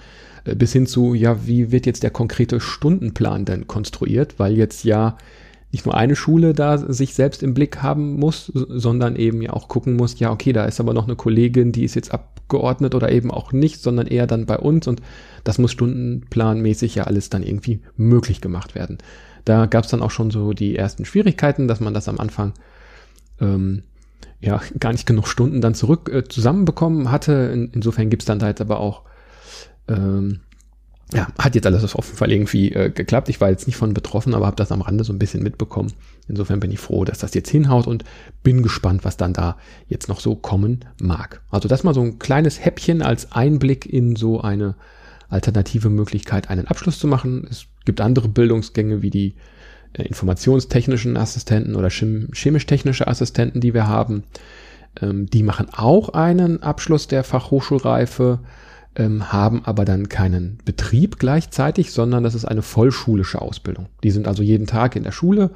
Äh, 0.45 0.55
bis 0.55 0.73
hin 0.73 0.87
zu, 0.87 1.13
ja, 1.13 1.45
wie 1.45 1.71
wird 1.71 1.85
jetzt 1.85 2.03
der 2.03 2.11
konkrete 2.11 2.59
Stundenplan 2.59 3.45
denn 3.45 3.67
konstruiert, 3.67 4.35
weil 4.37 4.57
jetzt 4.57 4.83
ja 4.83 5.17
nicht 5.71 5.85
nur 5.85 5.95
eine 5.95 6.15
Schule 6.15 6.53
da 6.53 6.79
sich 6.79 7.13
selbst 7.13 7.43
im 7.43 7.53
Blick 7.53 7.83
haben 7.83 8.15
muss, 8.15 8.45
sondern 8.45 9.15
eben 9.15 9.41
ja 9.41 9.53
auch 9.53 9.67
gucken 9.67 9.95
muss, 9.95 10.19
ja, 10.19 10.31
okay, 10.31 10.51
da 10.51 10.65
ist 10.65 10.79
aber 10.79 10.95
noch 10.95 11.05
eine 11.05 11.15
Kollegin, 11.15 11.71
die 11.71 11.83
ist 11.83 11.93
jetzt 11.93 12.11
abgeordnet 12.11 12.95
oder 12.95 13.11
eben 13.11 13.29
auch 13.29 13.51
nicht, 13.51 13.79
sondern 13.79 14.07
eher 14.07 14.25
dann 14.25 14.47
bei 14.47 14.57
uns 14.57 14.87
und 14.87 14.99
das 15.43 15.59
muss 15.59 15.71
stundenplanmäßig 15.71 16.95
ja 16.95 17.03
alles 17.03 17.29
dann 17.29 17.43
irgendwie 17.43 17.81
möglich 17.97 18.41
gemacht 18.41 18.73
werden. 18.73 18.97
Da 19.45 19.67
gab 19.67 19.83
es 19.83 19.91
dann 19.91 20.01
auch 20.01 20.09
schon 20.09 20.31
so 20.31 20.53
die 20.53 20.75
ersten 20.75 21.05
Schwierigkeiten, 21.05 21.67
dass 21.67 21.79
man 21.79 21.93
das 21.93 22.07
am 22.07 22.19
Anfang 22.19 22.53
ähm, 23.39 23.83
ja 24.39 24.61
gar 24.79 24.91
nicht 24.91 25.05
genug 25.05 25.27
Stunden 25.27 25.61
dann 25.61 25.75
zurück 25.75 26.09
äh, 26.13 26.23
zusammenbekommen 26.23 27.11
hatte. 27.11 27.51
In, 27.53 27.71
insofern 27.73 28.09
gibt's 28.09 28.25
dann 28.25 28.39
da 28.39 28.47
jetzt 28.47 28.61
aber 28.61 28.79
auch 28.79 29.03
ähm, 29.87 30.41
ja, 31.11 31.27
hat 31.39 31.55
jetzt 31.55 31.65
alles 31.65 31.95
auf 31.95 32.05
jeden 32.05 32.17
Fall 32.17 32.31
irgendwie 32.31 32.71
äh, 32.71 32.91
geklappt. 32.91 33.29
Ich 33.29 33.41
war 33.41 33.49
jetzt 33.49 33.65
nicht 33.65 33.77
von 33.77 33.95
betroffen, 33.95 34.35
aber 34.35 34.45
habe 34.45 34.55
das 34.55 34.71
am 34.71 34.81
Rande 34.81 35.03
so 35.03 35.11
ein 35.11 35.17
bisschen 35.17 35.41
mitbekommen. 35.41 35.91
Insofern 36.27 36.59
bin 36.59 36.71
ich 36.71 36.79
froh, 36.79 37.03
dass 37.03 37.17
das 37.17 37.33
jetzt 37.33 37.49
hinhaut 37.49 37.87
und 37.87 38.03
bin 38.43 38.61
gespannt, 38.61 39.03
was 39.05 39.17
dann 39.17 39.33
da 39.33 39.57
jetzt 39.87 40.07
noch 40.07 40.19
so 40.19 40.35
kommen 40.35 40.85
mag. 41.01 41.41
Also 41.49 41.67
das 41.67 41.83
mal 41.83 41.95
so 41.95 42.01
ein 42.01 42.19
kleines 42.19 42.63
Häppchen 42.63 43.01
als 43.01 43.31
Einblick 43.31 43.87
in 43.87 44.15
so 44.15 44.41
eine 44.41 44.75
alternative 45.29 45.89
Möglichkeit, 45.89 46.51
einen 46.51 46.67
Abschluss 46.67 46.99
zu 46.99 47.07
machen. 47.07 47.47
Es 47.49 47.65
gibt 47.85 48.01
andere 48.01 48.27
Bildungsgänge 48.27 49.01
wie 49.01 49.09
die 49.09 49.35
informationstechnischen 49.97 51.17
Assistenten 51.17 51.75
oder 51.75 51.89
chemisch-technische 51.89 53.07
Assistenten, 53.07 53.61
die 53.61 53.73
wir 53.73 53.87
haben. 53.87 54.23
Ähm, 55.01 55.27
die 55.27 55.43
machen 55.43 55.67
auch 55.71 56.09
einen 56.09 56.63
Abschluss 56.63 57.07
der 57.07 57.23
Fachhochschulreife, 57.23 58.39
ähm, 58.95 59.31
haben 59.31 59.65
aber 59.65 59.85
dann 59.85 60.09
keinen 60.09 60.59
Betrieb 60.65 61.19
gleichzeitig, 61.19 61.91
sondern 61.91 62.23
das 62.23 62.35
ist 62.35 62.45
eine 62.45 62.61
vollschulische 62.61 63.41
Ausbildung. 63.41 63.87
Die 64.03 64.11
sind 64.11 64.27
also 64.27 64.43
jeden 64.43 64.67
Tag 64.67 64.95
in 64.95 65.03
der 65.03 65.11
Schule 65.11 65.51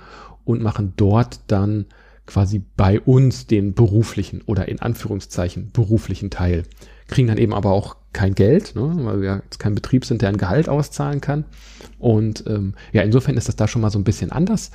und 0.45 0.61
machen 0.61 0.93
dort 0.97 1.39
dann 1.47 1.85
quasi 2.25 2.63
bei 2.77 2.99
uns 2.99 3.47
den 3.47 3.73
beruflichen 3.73 4.41
oder 4.43 4.67
in 4.67 4.79
Anführungszeichen 4.79 5.71
beruflichen 5.71 6.29
Teil. 6.29 6.63
Kriegen 7.07 7.27
dann 7.27 7.37
eben 7.37 7.53
aber 7.53 7.71
auch 7.71 7.97
kein 8.13 8.35
Geld, 8.35 8.75
ne, 8.75 8.93
weil 8.99 9.21
wir 9.21 9.41
jetzt 9.43 9.59
kein 9.59 9.75
Betrieb 9.75 10.05
sind, 10.05 10.21
der 10.21 10.29
ein 10.29 10.37
Gehalt 10.37 10.69
auszahlen 10.69 11.19
kann. 11.19 11.45
Und 11.99 12.45
ähm, 12.47 12.75
ja, 12.93 13.01
insofern 13.01 13.37
ist 13.37 13.47
das 13.47 13.55
da 13.55 13.67
schon 13.67 13.81
mal 13.81 13.89
so 13.89 13.99
ein 13.99 14.03
bisschen 14.03 14.31
anders. 14.31 14.71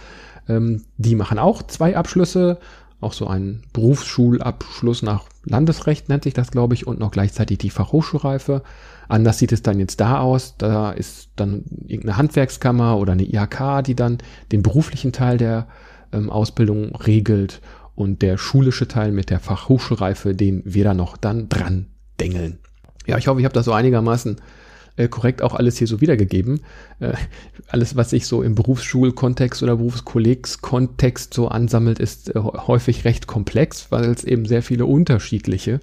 Ähm, 0.48 0.82
die 0.96 1.14
machen 1.14 1.38
auch 1.38 1.62
zwei 1.62 1.96
Abschlüsse, 1.96 2.58
auch 3.00 3.12
so 3.12 3.28
einen 3.28 3.62
Berufsschulabschluss 3.72 5.02
nach 5.02 5.26
Landesrecht 5.44 6.08
nennt 6.08 6.24
sich 6.24 6.34
das, 6.34 6.50
glaube 6.50 6.74
ich, 6.74 6.86
und 6.86 6.98
noch 6.98 7.12
gleichzeitig 7.12 7.58
die 7.58 7.70
Fachhochschulreife. 7.70 8.62
Anders 9.08 9.38
sieht 9.38 9.52
es 9.52 9.62
dann 9.62 9.78
jetzt 9.78 10.00
da 10.00 10.18
aus. 10.20 10.56
Da 10.58 10.90
ist 10.90 11.30
dann 11.36 11.64
irgendeine 11.86 12.16
Handwerkskammer 12.16 12.98
oder 12.98 13.12
eine 13.12 13.22
IHK, 13.22 13.84
die 13.86 13.94
dann 13.94 14.18
den 14.50 14.62
beruflichen 14.62 15.12
Teil 15.12 15.38
der 15.38 15.68
ähm, 16.12 16.30
Ausbildung 16.30 16.94
regelt 16.96 17.60
und 17.94 18.22
der 18.22 18.38
schulische 18.38 18.88
Teil 18.88 19.12
mit 19.12 19.30
der 19.30 19.40
Fachhochschulreife, 19.40 20.34
den 20.34 20.62
wir 20.64 20.84
da 20.84 20.94
noch 20.94 21.16
dann 21.16 21.48
dran 21.48 21.86
dengeln. 22.20 22.58
Ja, 23.06 23.18
ich 23.18 23.26
hoffe, 23.28 23.40
ich 23.40 23.44
habe 23.44 23.54
das 23.54 23.64
so 23.64 23.72
einigermaßen 23.72 24.36
äh, 24.98 25.08
korrekt 25.08 25.42
auch 25.42 25.54
alles 25.54 25.78
hier 25.78 25.86
so 25.86 26.00
wiedergegeben. 26.00 26.60
Äh, 27.00 27.14
alles, 27.68 27.96
was 27.96 28.10
sich 28.10 28.26
so 28.26 28.42
im 28.42 28.54
Berufsschulkontext 28.54 29.62
oder 29.62 29.76
Berufskollegskontext 29.76 31.32
so 31.32 31.48
ansammelt, 31.48 31.98
ist 31.98 32.34
äh, 32.34 32.40
häufig 32.40 33.04
recht 33.04 33.26
komplex, 33.26 33.90
weil 33.90 34.04
es 34.06 34.24
eben 34.24 34.44
sehr 34.44 34.62
viele 34.62 34.86
unterschiedliche 34.86 35.80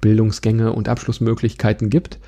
Bildungsgänge 0.00 0.72
und 0.72 0.88
Abschlussmöglichkeiten 0.88 1.90
gibt. 1.90 2.18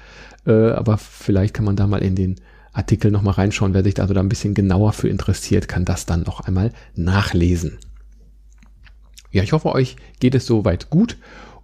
Äh, 0.47 0.71
aber 0.71 0.99
vielleicht 0.99 1.55
kann 1.55 1.65
man 1.65 1.77
da 1.77 1.87
mal 1.87 2.03
in 2.03 2.15
den 2.15 2.37
Artikel 2.79 3.11
nochmal 3.11 3.35
reinschauen. 3.35 3.75
Wer 3.75 3.85
sich 3.85 3.95
da 3.95 4.03
also 4.03 4.15
da 4.15 4.21
ein 4.21 4.29
bisschen 4.29 4.55
genauer 4.55 4.93
für 4.93 5.09
interessiert, 5.09 5.69
kann 5.69 5.85
das 5.85 6.07
dann 6.07 6.23
noch 6.23 6.41
einmal 6.41 6.73
nachlesen. 6.95 7.79
Ja, 9.31 9.43
ich 9.43 9.53
hoffe, 9.53 9.73
euch 9.73 9.97
geht 10.21 10.35
es 10.35 10.47
soweit 10.47 10.89
gut 10.89 11.19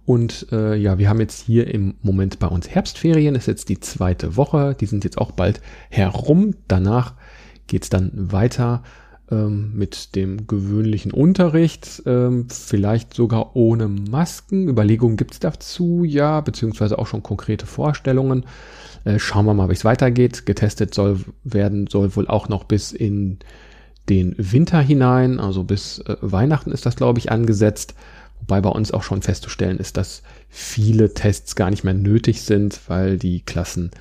und 0.05 0.47
äh, 0.51 0.75
ja, 0.75 0.99
wir 0.99 1.09
haben 1.09 1.19
jetzt 1.19 1.45
hier 1.45 1.73
im 1.73 1.95
Moment 2.03 2.37
bei 2.37 2.47
uns 2.47 2.69
Herbstferien, 2.69 3.33
ist 3.33 3.47
jetzt 3.47 3.69
die 3.69 3.79
zweite 3.79 4.35
Woche, 4.35 4.75
die 4.79 4.85
sind 4.85 5.03
jetzt 5.03 5.17
auch 5.17 5.31
bald 5.31 5.61
herum. 5.89 6.53
Danach 6.67 7.15
geht's 7.65 7.89
dann 7.89 8.11
weiter 8.13 8.83
ähm, 9.31 9.71
mit 9.73 10.15
dem 10.15 10.47
gewöhnlichen 10.47 11.11
Unterricht, 11.11 12.03
ähm, 12.05 12.47
vielleicht 12.49 13.13
sogar 13.13 13.55
ohne 13.55 13.87
Masken. 13.87 14.67
Überlegungen 14.67 15.17
gibt's 15.17 15.39
dazu, 15.39 16.03
ja, 16.03 16.41
beziehungsweise 16.41 16.99
auch 16.99 17.07
schon 17.07 17.23
konkrete 17.23 17.65
Vorstellungen. 17.65 18.45
Äh, 19.03 19.19
schauen 19.19 19.45
wir 19.45 19.53
mal, 19.53 19.69
wie 19.69 19.73
es 19.73 19.85
weitergeht. 19.85 20.45
Getestet 20.45 20.93
soll 20.93 21.19
werden, 21.43 21.87
soll 21.87 22.15
wohl 22.15 22.27
auch 22.27 22.49
noch 22.49 22.63
bis 22.65 22.91
in 22.91 23.39
den 24.09 24.35
Winter 24.37 24.81
hinein, 24.81 25.39
also 25.39 25.63
bis 25.63 25.99
äh, 25.99 26.17
Weihnachten 26.21 26.71
ist 26.71 26.85
das, 26.85 26.95
glaube 26.95 27.19
ich, 27.19 27.31
angesetzt. 27.31 27.95
Wobei 28.39 28.61
bei 28.61 28.69
uns 28.69 28.91
auch 28.91 29.01
schon 29.01 29.21
festzustellen 29.21 29.77
ist, 29.77 29.97
dass 29.97 30.21
viele 30.49 31.13
Tests 31.13 31.55
gar 31.55 31.71
nicht 31.71 31.83
mehr 31.83 31.93
nötig 31.93 32.43
sind, 32.43 32.79
weil 32.87 33.17
die 33.17 33.41
Klassen 33.41 33.91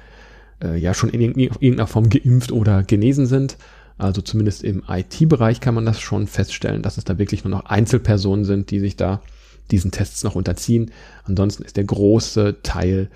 äh, 0.63 0.77
ja 0.77 0.93
schon 0.93 1.11
in 1.11 1.21
irgendeiner 1.21 1.87
Form 1.87 2.11
geimpft 2.11 2.53
oder 2.53 2.83
genesen 2.83 3.27
sind. 3.27 3.57
Also 3.97 4.23
zumindest 4.23 4.65
im 4.65 4.83
IT-Bereich 4.89 5.61
kann 5.61 5.75
man 5.75 5.87
das 5.87 6.01
schon 6.01 6.27
feststellen, 6.27 6.83
dass 6.83 6.99
es 6.99 7.05
da 7.05 7.19
wirklich 7.19 7.45
nur 7.45 7.51
noch 7.51 7.67
Einzelpersonen 7.67 8.45
sind, 8.45 8.71
die 8.71 8.81
sich 8.81 8.97
da 8.97 9.23
diesen 9.71 9.91
Tests 9.91 10.25
noch 10.25 10.35
unterziehen. 10.35 10.91
Ansonsten 11.25 11.63
ist 11.63 11.77
der 11.77 11.85
große 11.85 12.57
Teil 12.63 13.09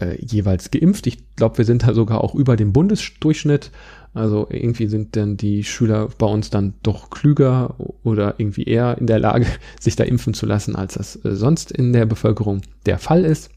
äh, 0.00 0.16
jeweils 0.20 0.70
geimpft. 0.70 1.06
Ich 1.06 1.18
glaube, 1.36 1.58
wir 1.58 1.64
sind 1.64 1.86
da 1.86 1.94
sogar 1.94 2.22
auch 2.22 2.34
über 2.34 2.56
dem 2.56 2.72
Bundesdurchschnitt. 2.72 3.70
Also 4.14 4.46
irgendwie 4.50 4.86
sind 4.86 5.16
dann 5.16 5.36
die 5.36 5.64
Schüler 5.64 6.08
bei 6.18 6.26
uns 6.26 6.50
dann 6.50 6.74
doch 6.82 7.10
klüger 7.10 7.76
oder 8.02 8.34
irgendwie 8.38 8.64
eher 8.64 8.96
in 8.98 9.06
der 9.06 9.18
Lage, 9.18 9.46
sich 9.80 9.96
da 9.96 10.04
impfen 10.04 10.34
zu 10.34 10.46
lassen, 10.46 10.76
als 10.76 10.94
das 10.94 11.16
äh, 11.24 11.34
sonst 11.34 11.72
in 11.72 11.92
der 11.92 12.06
Bevölkerung 12.06 12.62
der 12.86 12.98
Fall 12.98 13.24
ist. 13.24 13.50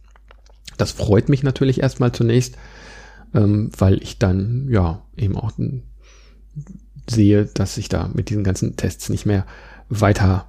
Das 0.78 0.92
freut 0.92 1.30
mich 1.30 1.44
natürlich 1.44 1.82
erstmal 1.82 2.12
zunächst, 2.12 2.58
ähm, 3.34 3.70
weil 3.78 4.02
ich 4.02 4.18
dann 4.18 4.68
ja 4.70 5.02
eben 5.18 5.36
auch 5.36 5.52
sehe, 7.10 7.46
dass 7.46 7.78
ich 7.78 7.90
da 7.90 8.10
mit 8.14 8.30
diesen 8.30 8.44
ganzen 8.44 8.76
Tests 8.76 9.10
nicht 9.10 9.26
mehr 9.26 9.46
weiter 9.90 10.48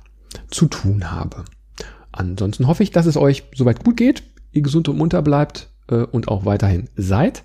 zu 0.50 0.66
tun 0.66 1.10
habe. 1.10 1.44
Ansonsten 2.12 2.66
hoffe 2.66 2.82
ich, 2.82 2.90
dass 2.90 3.06
es 3.06 3.16
euch 3.16 3.44
soweit 3.54 3.84
gut 3.84 3.96
geht, 3.96 4.22
ihr 4.52 4.62
gesund 4.62 4.88
und 4.88 4.98
munter 4.98 5.22
bleibt 5.22 5.68
äh, 5.88 6.02
und 6.02 6.28
auch 6.28 6.44
weiterhin 6.44 6.88
seid. 6.96 7.44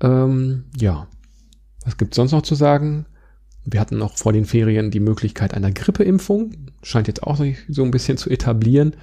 Ähm, 0.00 0.64
ja, 0.76 1.06
was 1.84 1.96
gibt's 1.96 2.16
sonst 2.16 2.32
noch 2.32 2.42
zu 2.42 2.54
sagen? 2.54 3.06
Wir 3.64 3.80
hatten 3.80 3.98
noch 3.98 4.16
vor 4.16 4.32
den 4.32 4.46
Ferien 4.46 4.90
die 4.90 5.00
Möglichkeit 5.00 5.54
einer 5.54 5.70
Grippeimpfung. 5.70 6.52
Scheint 6.82 7.08
jetzt 7.08 7.22
auch 7.22 7.38
so 7.68 7.84
ein 7.84 7.90
bisschen 7.90 8.16
zu 8.16 8.30
etablieren, 8.30 8.94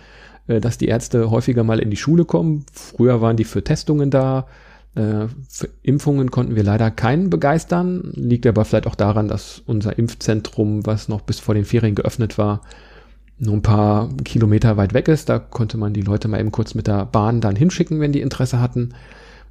äh, 0.48 0.60
dass 0.60 0.77
die 0.77 0.88
Ärzte 0.88 1.29
häufiger 1.29 1.63
mal 1.63 1.79
in 1.79 1.91
die 1.91 1.98
Schule 1.98 2.25
kommen. 2.25 2.65
Früher 2.72 3.22
waren 3.22 3.38
die 3.38 3.44
für 3.44 3.63
Testungen 3.63 4.10
da. 4.10 4.48
Äh, 4.98 5.27
für 5.48 5.70
Impfungen 5.84 6.32
konnten 6.32 6.56
wir 6.56 6.63
leider 6.63 6.92
keinen 6.92 7.30
begeistern. 7.30 8.12
Liegt 8.16 8.46
aber 8.48 8.66
vielleicht 8.66 8.88
auch 8.88 8.96
daran, 8.96 9.27
dass 9.27 9.62
unser 9.66 9.98
Impfzentrum, 9.98 10.86
was 10.86 11.08
noch 11.08 11.22
bis 11.22 11.39
vor 11.39 11.56
den 11.56 11.66
Ferien 11.66 11.96
geöffnet 11.96 12.38
war, 12.38 12.62
nur 13.39 13.54
ein 13.54 13.62
paar 13.62 14.10
Kilometer 14.25 14.77
weit 14.77 14.94
weg 14.94 15.08
ist. 15.08 15.30
Da 15.30 15.39
konnte 15.39 15.77
man 15.77 15.94
die 15.94 16.01
Leute 16.01 16.27
mal 16.27 16.39
eben 16.39 16.51
kurz 16.51 16.74
mit 16.74 16.88
der 16.88 17.06
Bahn 17.06 17.42
dann 17.42 17.56
hinschicken, 17.56 18.00
wenn 18.00 18.12
die 18.12 18.22
Interesse 18.22 18.60
hatten. 18.60 18.96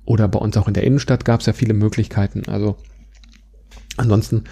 Oder 0.04 0.28
bei 0.28 0.38
uns 0.38 0.56
auch 0.56 0.68
in 0.68 0.74
der 0.74 0.84
Innenstadt 0.84 1.24
gab 1.24 1.40
es 1.40 1.46
ja 1.46 1.52
viele 1.52 1.74
Möglichkeiten. 1.74 2.42
Also 2.48 2.76
Ansonsten 3.96 4.44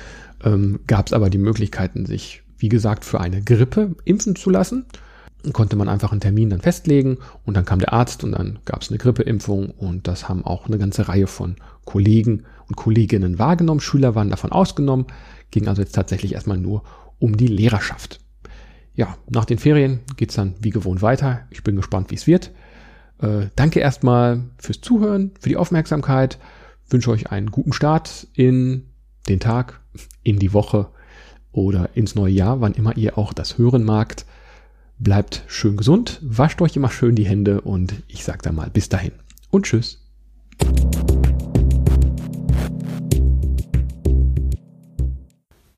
ähm, 0.44 0.80
gab 0.86 1.06
es 1.06 1.12
aber 1.12 1.30
die 1.30 1.38
Möglichkeiten, 1.38 2.06
sich, 2.06 2.42
wie 2.58 2.68
gesagt, 2.68 3.04
für 3.04 3.20
eine 3.20 3.42
Grippe 3.42 3.94
impfen 4.04 4.36
zu 4.36 4.50
lassen. 4.50 4.86
Konnte 5.52 5.76
man 5.76 5.88
einfach 5.88 6.12
einen 6.12 6.20
Termin 6.20 6.50
dann 6.50 6.60
festlegen 6.60 7.18
und 7.44 7.54
dann 7.54 7.64
kam 7.64 7.78
der 7.78 7.92
Arzt 7.92 8.24
und 8.24 8.32
dann 8.32 8.58
gab 8.64 8.82
es 8.82 8.88
eine 8.88 8.98
Grippeimpfung 8.98 9.70
und 9.70 10.08
das 10.08 10.28
haben 10.28 10.44
auch 10.44 10.66
eine 10.66 10.78
ganze 10.78 11.08
Reihe 11.08 11.26
von 11.26 11.56
Kollegen 11.84 12.44
und 12.68 12.76
Kolleginnen 12.76 13.38
wahrgenommen. 13.38 13.80
Schüler 13.80 14.14
waren 14.14 14.30
davon 14.30 14.52
ausgenommen, 14.52 15.06
ging 15.50 15.68
also 15.68 15.82
jetzt 15.82 15.94
tatsächlich 15.94 16.34
erstmal 16.34 16.58
nur 16.58 16.82
um 17.18 17.36
die 17.36 17.46
Lehrerschaft. 17.46 18.20
Ja, 18.94 19.16
nach 19.28 19.44
den 19.44 19.58
Ferien 19.58 20.00
geht's 20.16 20.34
dann 20.34 20.54
wie 20.60 20.70
gewohnt 20.70 21.02
weiter. 21.02 21.46
Ich 21.50 21.64
bin 21.64 21.76
gespannt, 21.76 22.10
wie 22.10 22.14
es 22.14 22.26
wird. 22.26 22.52
Äh, 23.20 23.46
danke 23.56 23.80
erstmal 23.80 24.44
fürs 24.58 24.80
Zuhören, 24.80 25.32
für 25.40 25.48
die 25.48 25.56
Aufmerksamkeit. 25.56 26.38
Wünsche 26.88 27.10
euch 27.10 27.30
einen 27.30 27.50
guten 27.50 27.72
Start 27.72 28.28
in 28.34 28.90
den 29.28 29.40
Tag, 29.40 29.80
in 30.22 30.38
die 30.38 30.52
Woche 30.52 30.88
oder 31.50 31.90
ins 31.94 32.14
neue 32.14 32.32
Jahr, 32.32 32.60
wann 32.60 32.74
immer 32.74 32.96
ihr 32.96 33.18
auch 33.18 33.32
das 33.32 33.58
hören 33.58 33.84
magt. 33.84 34.26
Bleibt 34.98 35.42
schön 35.48 35.76
gesund, 35.76 36.20
wascht 36.22 36.62
euch 36.62 36.76
immer 36.76 36.90
schön 36.90 37.14
die 37.14 37.26
Hände 37.26 37.60
und 37.60 37.94
ich 38.08 38.24
sage 38.24 38.38
dann 38.42 38.54
mal 38.54 38.70
bis 38.70 38.88
dahin 38.88 39.12
und 39.50 39.66
tschüss. 39.66 40.00